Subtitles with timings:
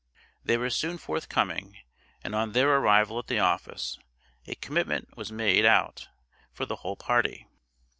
[0.43, 1.77] They were soon forthcoming,
[2.23, 3.99] and on their arrival at the office,
[4.47, 6.07] a commitment was made out
[6.51, 7.45] for the whole party.